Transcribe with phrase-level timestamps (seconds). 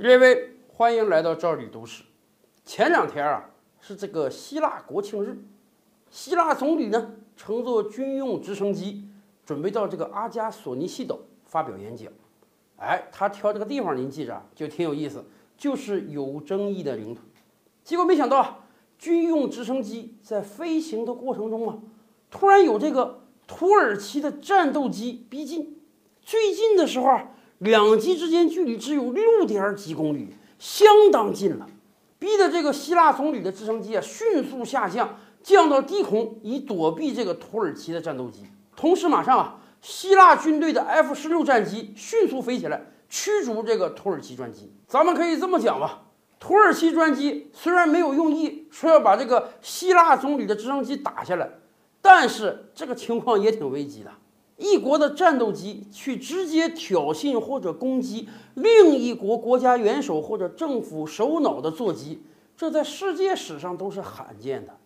[0.00, 2.04] 各位，欢迎来到赵李都市。
[2.64, 3.50] 前两天啊，
[3.80, 5.42] 是这个希腊国庆日，
[6.08, 9.08] 希腊总理呢乘坐军用直升机，
[9.44, 12.12] 准备到这个阿加索尼西岛发表演讲。
[12.76, 15.24] 哎，他挑这个地方，您记着就挺有意思，
[15.56, 17.22] 就是有争议的领土。
[17.82, 18.66] 结果没想到啊，
[18.98, 21.76] 军用直升机在飞行的过程中啊，
[22.30, 25.80] 突然有这个土耳其的战斗机逼近，
[26.22, 27.30] 最近的时候啊。
[27.58, 31.66] 两机之间距离只有六点几公里，相当近了，
[32.18, 38.44] 逼得这个希腊总理的直升机啊迅速下降，降到低空以躲避这个土耳其的战斗机。
[38.76, 44.72] 同时，马上啊，希腊军队的 F 十六战机迅速飞起来，驱逐这个土耳其专机。
[44.86, 46.02] 咱们可以这么讲吧，
[46.38, 51.50] 土耳其专机虽然没有用意说要把这个希腊总理的直升机打下来，
[52.00, 54.12] 但是这个情况也挺危急的。
[54.58, 62.22] 一国的战斗机去直接挑衅或者攻击另一国国家元首或者政府首脑的座机，
[62.56, 64.76] 这在世界史上都是罕见的。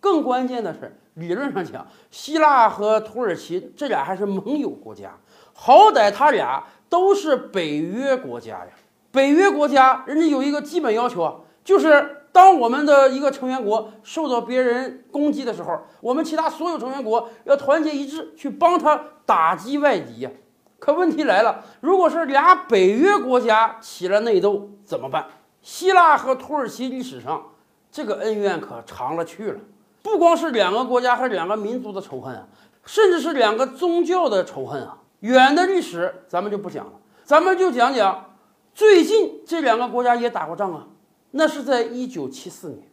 [0.00, 5.16] 更关键的是，理论上讲，希腊和土耳其这俩还是盟友国家，
[5.52, 8.70] 好歹他俩都是北约国家呀。
[9.12, 12.16] 北约国家人家有一个基本要求啊，就是。
[12.32, 20.30] 当我们的一个成员国受到别人攻击的时候，我们其他所有成员国要团结一致去帮他打击外敌呀。
[20.78, 25.26] 可问题来了，如果是俩北约国家起了内斗怎么办？
[25.60, 27.42] 希腊和土耳其历史上
[27.92, 29.60] 这个恩怨可长了去了，
[30.02, 32.46] 不光是两个国家和两个民族的仇恨啊，
[32.86, 34.96] 甚至是两个宗教的仇恨啊。
[35.20, 36.92] 远的历史咱们就不讲了，
[37.24, 38.30] 咱们就讲讲
[38.72, 40.86] 最近这两个国家也打过仗啊。
[41.32, 42.90] 那是在一九七四年，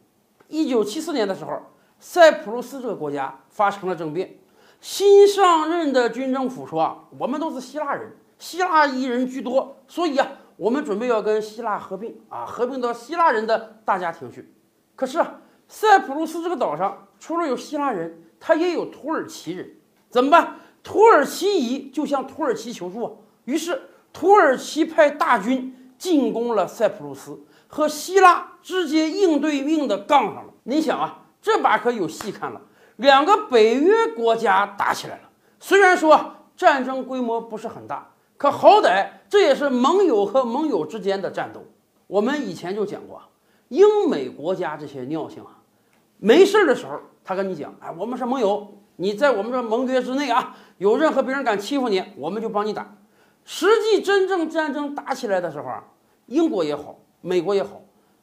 [0.48, 1.60] 一九七四年的时候，
[2.00, 4.38] 塞浦路斯这个国家发生了政变，
[4.80, 14.54] 新上任的军政府说啊，我们都是希腊人，希腊裔人居多，所以啊，我们准备要跟希腊合并啊，合并到希腊人的大家庭去。
[14.96, 19.72] 可是啊，塞浦路斯这个岛上除了有希腊人，他也有土耳其人，
[20.09, 20.58] 怎么办？
[20.84, 23.12] 土耳其裔就向土耳其求助啊，
[23.46, 23.81] 于是
[24.14, 27.42] 土耳其派大军进攻了塞浦路斯。
[27.67, 30.53] 和希腊直接硬对硬的杠上了。
[30.63, 32.61] 你想啊，这把可有戏看了，
[32.97, 35.29] 两个北约国家打起来了。
[35.59, 41.63] 虽然说战争规模不是很大，可好歹这也是盟友和盟友之间的战斗。
[42.07, 43.22] 我们以前就讲过，
[43.69, 45.59] 英美国家这些尿性啊，
[46.17, 52.95] 没事的时候他跟你讲，哎，我们是盟友，你在我们这盟约之内啊，有任何别人敢欺负你，我们就帮你打。
[53.44, 55.84] 实际真正战争打起来的时候啊，
[56.25, 56.97] 英国也好。
[57.22, 57.81] 美国也好，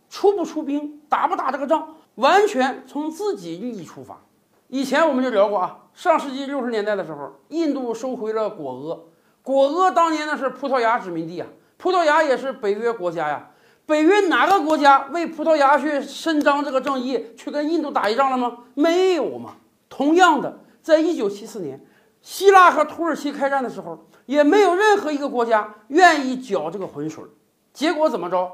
[0.09, 4.21] 出不出兵，打不打这个仗，完全从自己利益出发。
[4.69, 8.99] 以前我们就聊过啊，上世纪六十年代的时候，印度收回了果阿，
[9.43, 11.47] 果阿当年那是葡萄牙殖民地啊，
[11.77, 13.51] 葡萄牙也是北约国家呀。
[13.87, 18.57] 北约哪个国家为葡萄牙去伸张这个正义，去跟印度打一仗了吗？
[18.73, 19.57] 没有嘛。
[19.91, 21.85] 同样的，在一九七四年，
[22.23, 27.23] 希腊和土耳其开战的时候，也没有任何一个国家愿意搅这个浑水。
[27.75, 28.51] 结果怎么着？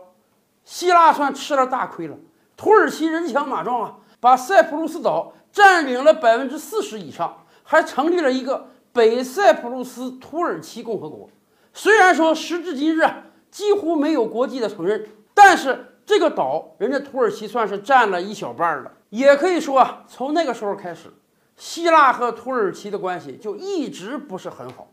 [0.64, 2.16] 希腊算吃了大亏了，
[2.56, 11.28] 土耳其人强马壮啊，把塞浦路斯岛占领了百分之四十以上，还成立了一个北塞浦路斯土耳其共和国。
[11.72, 18.92] 虽然说时至今日啊，几乎没有国际的承认，但是这个岛人家土耳其算是占了一小半了。
[19.08, 21.12] 也可以说啊，从那个时候开始，
[21.56, 24.86] 希腊和土耳其的关系就一直不是很好，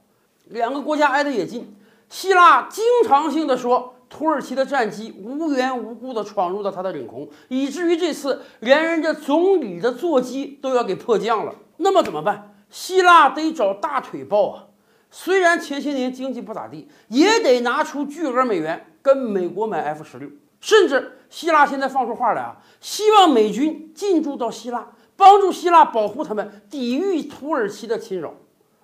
[0.46, 1.76] 两个国家挨得也近，
[2.10, 3.94] 希腊经常性的说。
[4.18, 11.54] 土耳其的战机无缘无故地闯入到他的领空，以至于这次连人家总理的座机都要给迫降了。
[11.78, 12.56] 那么怎么办？
[12.68, 14.66] 希腊得找大腿抱啊！
[15.12, 20.28] 虽然前些年经济不咋地，也得拿出巨额美元跟美国买 F 十六。
[20.60, 28.34] 甚至希腊现在放出话来啊，希望美军进驻到希腊，帮助希腊保护他们，抵御土耳其的侵扰。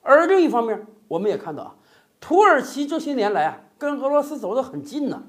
[0.04, 1.74] 而另一方面，我们也看到啊，
[2.20, 3.58] 土耳其这些年来啊。
[3.84, 5.24] 跟俄罗斯走得很近呢，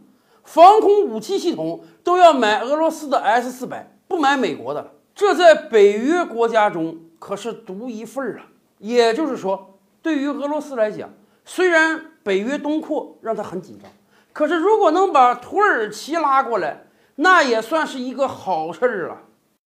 [0.45, 4.93] 防空武器系统都要买俄罗斯的 S 四百，不买美国的。
[5.13, 8.47] 这在北约国家中可是独一份儿啊。
[8.79, 11.11] 也就是说，对于俄罗斯来讲，
[11.45, 13.91] 虽然北约东扩让他很紧张，
[14.33, 16.85] 可是如果能把土耳其拉过来，
[17.17, 19.23] 那也算是一个好事儿啊。